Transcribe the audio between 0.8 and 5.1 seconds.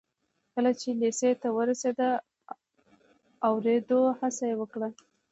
لېسې ته ورسېد د اورېدو هڅه یې وکړه